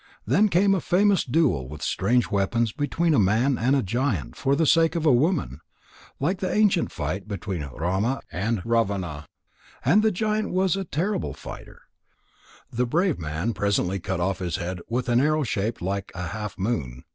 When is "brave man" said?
12.87-13.53